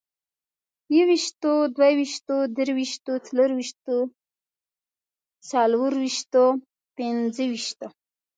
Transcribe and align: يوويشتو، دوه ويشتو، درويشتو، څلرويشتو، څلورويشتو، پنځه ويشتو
يوويشتو، 0.95 1.51
دوه 1.75 1.89
ويشتو، 1.97 2.37
درويشتو، 2.55 3.13
څلرويشتو، 3.25 3.95
څلورويشتو، 5.49 6.43
پنځه 6.95 7.43
ويشتو 7.51 7.87